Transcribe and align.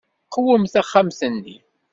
Qwem 0.33 0.63
taxxamt-nni. 0.73 1.57